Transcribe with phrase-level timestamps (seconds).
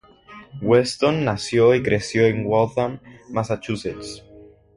[0.63, 4.23] Weston nació y creció en Waltham, Massachusetts.